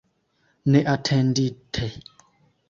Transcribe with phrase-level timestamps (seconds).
[0.71, 1.85] Neatendite.